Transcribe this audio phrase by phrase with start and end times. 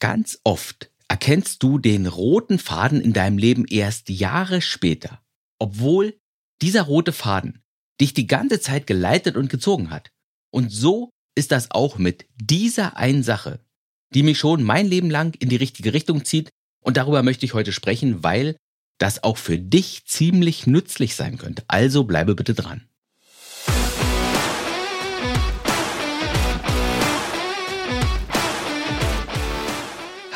[0.00, 5.22] Ganz oft erkennst du den roten Faden in deinem Leben erst Jahre später,
[5.58, 6.18] obwohl
[6.62, 7.62] dieser rote Faden
[8.00, 10.10] dich die ganze Zeit geleitet und gezogen hat.
[10.50, 13.60] Und so ist das auch mit dieser einen Sache,
[14.14, 16.50] die mich schon mein Leben lang in die richtige Richtung zieht.
[16.82, 18.56] Und darüber möchte ich heute sprechen, weil
[18.98, 21.64] das auch für dich ziemlich nützlich sein könnte.
[21.66, 22.88] Also bleibe bitte dran.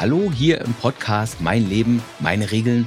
[0.00, 2.86] Hallo hier im Podcast Mein Leben, meine Regeln,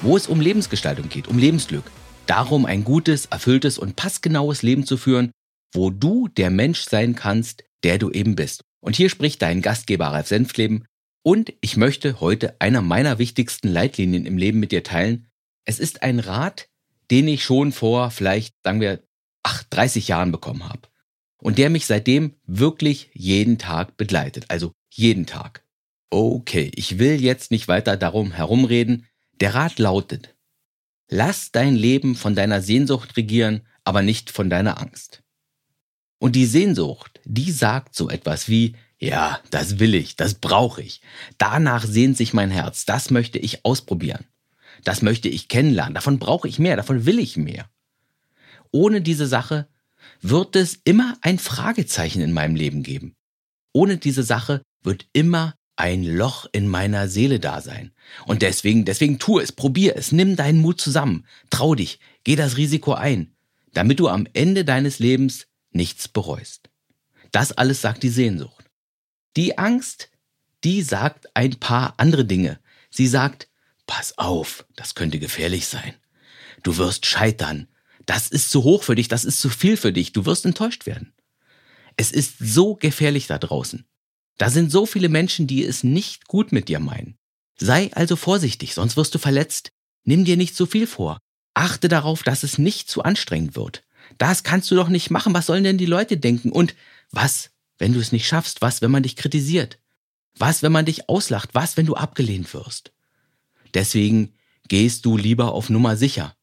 [0.00, 1.82] wo es um Lebensgestaltung geht, um Lebensglück.
[2.26, 5.32] Darum, ein gutes, erfülltes und passgenaues Leben zu führen,
[5.74, 8.62] wo du der Mensch sein kannst, der du eben bist.
[8.78, 10.84] Und hier spricht dein Gastgeber Ralf Senfleben
[11.24, 15.26] und ich möchte heute einer meiner wichtigsten Leitlinien im Leben mit dir teilen.
[15.64, 16.68] Es ist ein Rat,
[17.10, 19.02] den ich schon vor vielleicht, sagen wir,
[19.42, 20.82] ach, 30 Jahren bekommen habe.
[21.38, 24.44] Und der mich seitdem wirklich jeden Tag begleitet.
[24.46, 25.61] Also jeden Tag.
[26.14, 29.06] Okay, ich will jetzt nicht weiter darum herumreden.
[29.40, 30.36] Der Rat lautet,
[31.08, 35.22] lass dein Leben von deiner Sehnsucht regieren, aber nicht von deiner Angst.
[36.18, 41.00] Und die Sehnsucht, die sagt so etwas wie, ja, das will ich, das brauche ich.
[41.38, 44.26] Danach sehnt sich mein Herz, das möchte ich ausprobieren.
[44.84, 47.70] Das möchte ich kennenlernen, davon brauche ich mehr, davon will ich mehr.
[48.70, 49.66] Ohne diese Sache
[50.20, 53.16] wird es immer ein Fragezeichen in meinem Leben geben.
[53.72, 57.90] Ohne diese Sache wird immer ein Loch in meiner Seele da sein.
[58.24, 62.56] Und deswegen, deswegen tu es, probier es, nimm deinen Mut zusammen, trau dich, geh das
[62.56, 63.34] Risiko ein,
[63.74, 66.70] damit du am Ende deines Lebens nichts bereust.
[67.32, 68.64] Das alles sagt die Sehnsucht.
[69.36, 70.10] Die Angst,
[70.62, 72.60] die sagt ein paar andere Dinge.
[72.88, 73.48] Sie sagt,
[73.88, 75.94] pass auf, das könnte gefährlich sein.
[76.62, 77.66] Du wirst scheitern.
[78.06, 80.86] Das ist zu hoch für dich, das ist zu viel für dich, du wirst enttäuscht
[80.86, 81.12] werden.
[81.96, 83.84] Es ist so gefährlich da draußen.
[84.38, 87.16] Da sind so viele Menschen, die es nicht gut mit dir meinen.
[87.58, 89.70] Sei also vorsichtig, sonst wirst du verletzt.
[90.04, 91.18] Nimm dir nicht zu viel vor.
[91.54, 93.84] Achte darauf, dass es nicht zu anstrengend wird.
[94.18, 95.34] Das kannst du doch nicht machen.
[95.34, 96.50] Was sollen denn die Leute denken?
[96.50, 96.74] Und
[97.10, 98.62] was, wenn du es nicht schaffst?
[98.62, 99.78] Was, wenn man dich kritisiert?
[100.36, 101.50] Was, wenn man dich auslacht?
[101.54, 102.92] Was, wenn du abgelehnt wirst?
[103.74, 104.34] Deswegen
[104.68, 106.34] gehst du lieber auf Nummer sicher.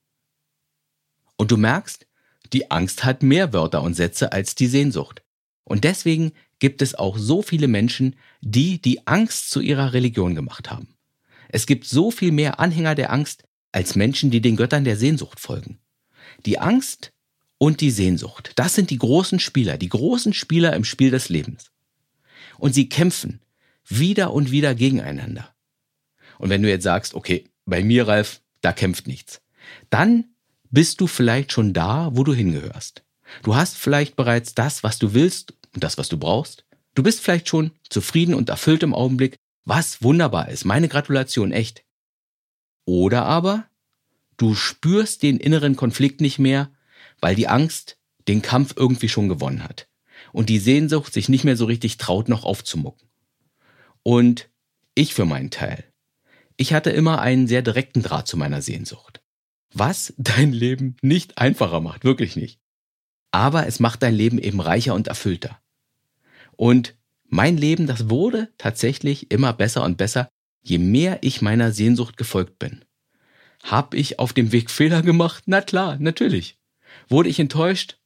[1.38, 2.06] Und du merkst,
[2.54, 5.24] die Angst hat mehr Wörter und Sätze als die Sehnsucht.
[5.64, 10.70] Und deswegen gibt es auch so viele Menschen, die die Angst zu ihrer Religion gemacht
[10.70, 10.96] haben.
[11.50, 15.40] Es gibt so viel mehr Anhänger der Angst als Menschen, die den Göttern der Sehnsucht
[15.40, 15.80] folgen.
[16.46, 17.12] Die Angst
[17.58, 21.72] und die Sehnsucht, das sind die großen Spieler, die großen Spieler im Spiel des Lebens.
[22.58, 23.42] Und sie kämpfen
[23.86, 25.54] wieder und wieder gegeneinander.
[26.38, 29.42] Und wenn du jetzt sagst, okay, bei mir, Ralf, da kämpft nichts,
[29.90, 30.26] dann
[30.70, 33.04] bist du vielleicht schon da, wo du hingehörst.
[33.44, 36.66] Du hast vielleicht bereits das, was du willst und das, was du brauchst.
[36.94, 40.66] Du bist vielleicht schon zufrieden und erfüllt im Augenblick, was wunderbar ist.
[40.66, 41.86] Meine Gratulation, echt.
[42.84, 43.66] Oder aber
[44.36, 46.70] du spürst den inneren Konflikt nicht mehr,
[47.22, 47.98] weil die Angst
[48.28, 49.88] den Kampf irgendwie schon gewonnen hat
[50.34, 53.08] und die Sehnsucht sich nicht mehr so richtig traut, noch aufzumucken.
[54.04, 54.50] Und
[54.96, 55.86] ich für meinen Teil,
[56.58, 59.22] ich hatte immer einen sehr direkten Draht zu meiner Sehnsucht.
[59.72, 62.60] Was dein Leben nicht einfacher macht, wirklich nicht
[63.32, 65.60] aber es macht dein Leben eben reicher und erfüllter.
[66.60, 70.28] Und mein Leben, das wurde tatsächlich immer besser und besser,
[70.62, 72.84] je mehr ich meiner Sehnsucht gefolgt bin.
[73.64, 75.46] Hab ich auf dem Weg Fehler gemacht?
[75.46, 76.58] Na klar, natürlich.
[77.08, 77.98] Wurde ich enttäuscht?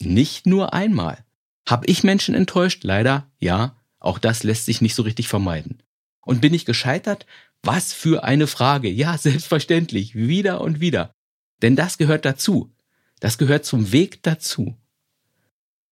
[0.00, 1.22] Nicht nur einmal.
[1.68, 2.82] Hab ich Menschen enttäuscht?
[2.82, 3.76] Leider, ja.
[4.00, 5.82] Auch das lässt sich nicht so richtig vermeiden.
[6.22, 7.26] Und bin ich gescheitert?
[7.62, 8.88] Was für eine Frage.
[8.88, 10.14] Ja, selbstverständlich.
[10.14, 11.12] Wieder und wieder.
[11.60, 12.74] Denn das gehört dazu.
[13.20, 14.78] Das gehört zum Weg dazu.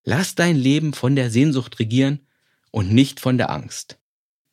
[0.08, 2.20] Lass dein Leben von der Sehnsucht regieren
[2.70, 3.98] und nicht von der Angst.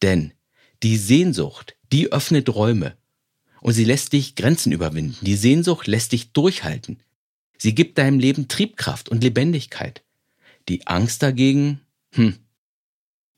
[0.01, 0.33] Denn
[0.81, 2.97] die Sehnsucht, die öffnet Räume
[3.61, 5.15] und sie lässt dich Grenzen überwinden.
[5.21, 7.03] Die Sehnsucht lässt dich durchhalten.
[7.59, 10.03] Sie gibt deinem Leben Triebkraft und Lebendigkeit.
[10.69, 11.81] Die Angst dagegen,
[12.15, 12.39] hm,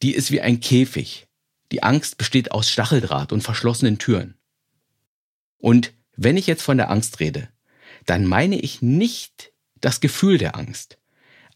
[0.01, 1.27] die ist wie ein Käfig.
[1.73, 4.35] Die Angst besteht aus Stacheldraht und verschlossenen Türen.
[5.57, 7.50] Und wenn ich jetzt von der Angst rede,
[8.06, 9.51] dann meine ich nicht
[9.81, 10.97] das Gefühl der Angst.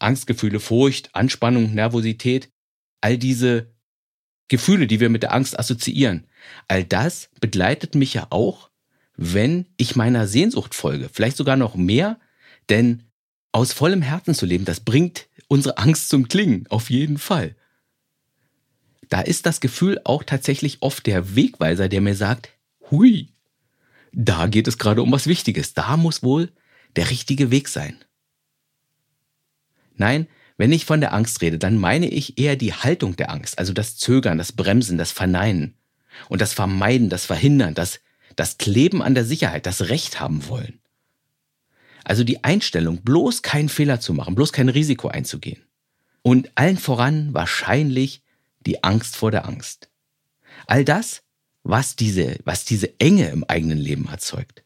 [0.02, 2.50] Angstgefühle, Furcht, Anspannung, Nervosität,
[3.00, 3.72] all diese
[4.48, 6.26] Gefühle, die wir mit der Angst assoziieren,
[6.68, 8.70] all das begleitet mich ja auch,
[9.16, 12.18] wenn ich meiner Sehnsucht folge, vielleicht sogar noch mehr,
[12.68, 13.04] denn
[13.52, 17.56] aus vollem Herzen zu leben, das bringt unsere Angst zum Klingen, auf jeden Fall.
[19.08, 22.50] Da ist das Gefühl auch tatsächlich oft der Wegweiser, der mir sagt,
[22.90, 23.28] hui,
[24.12, 25.74] da geht es gerade um was Wichtiges.
[25.74, 26.52] Da muss wohl
[26.96, 27.98] der richtige Weg sein.
[30.00, 33.58] Nein, wenn ich von der Angst rede, dann meine ich eher die Haltung der Angst,
[33.58, 35.74] also das Zögern, das Bremsen, das Verneinen.
[36.28, 38.00] und das Vermeiden, das Verhindern, das,
[38.34, 40.80] das Kleben an der Sicherheit, das Recht haben wollen.
[42.02, 45.62] Also die Einstellung, bloß keinen Fehler zu machen, bloß kein Risiko einzugehen.
[46.22, 48.22] Und allen voran wahrscheinlich
[48.60, 49.90] die Angst vor der Angst.
[50.66, 51.22] All das,
[51.62, 54.64] was diese, was diese Enge im eigenen Leben erzeugt.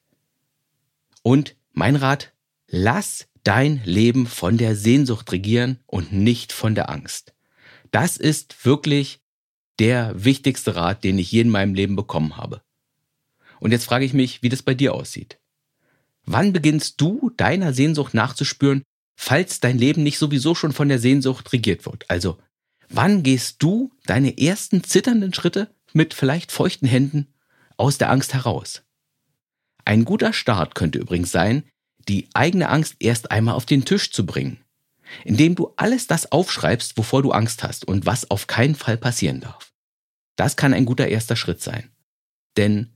[1.23, 2.33] Und mein Rat,
[2.69, 7.35] lass dein Leben von der Sehnsucht regieren und nicht von der Angst.
[7.91, 9.21] Das ist wirklich
[9.79, 12.63] der wichtigste Rat, den ich je in meinem Leben bekommen habe.
[13.61, 15.39] Und jetzt frage ich mich, wie das bei dir aussieht.
[16.27, 18.83] Wann beginnst du deiner Sehnsucht nachzuspüren,
[19.15, 22.09] falls dein Leben nicht sowieso schon von der Sehnsucht regiert wird?
[22.09, 22.39] Also,
[22.89, 27.35] wann gehst du deine ersten zitternden Schritte mit vielleicht feuchten Händen
[27.77, 28.83] aus der Angst heraus?
[29.85, 31.65] Ein guter Start könnte übrigens sein,
[32.09, 34.59] die eigene Angst erst einmal auf den Tisch zu bringen,
[35.25, 39.41] indem du alles das aufschreibst, wovor du Angst hast und was auf keinen Fall passieren
[39.41, 39.73] darf.
[40.37, 41.91] Das kann ein guter erster Schritt sein.
[42.57, 42.93] Denn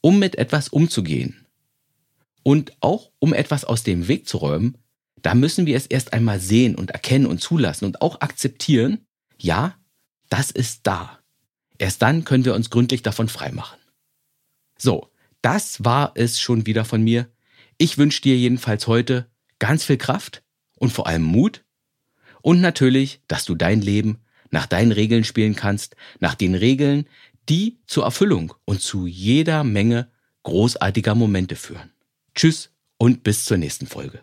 [0.00, 1.46] um mit etwas umzugehen
[2.42, 4.78] und auch um etwas aus dem Weg zu räumen,
[5.22, 9.06] da müssen wir es erst einmal sehen und erkennen und zulassen und auch akzeptieren,
[9.38, 9.76] ja,
[10.28, 11.20] das ist da.
[11.78, 13.78] Erst dann können wir uns gründlich davon freimachen.
[14.76, 15.10] So,
[15.42, 17.28] das war es schon wieder von mir.
[17.82, 20.44] Ich wünsche dir jedenfalls heute ganz viel Kraft
[20.76, 21.64] und vor allem Mut
[22.40, 24.20] und natürlich, dass du dein Leben
[24.52, 27.08] nach deinen Regeln spielen kannst, nach den Regeln,
[27.48, 30.12] die zur Erfüllung und zu jeder Menge
[30.44, 31.90] großartiger Momente führen.
[32.36, 34.22] Tschüss und bis zur nächsten Folge.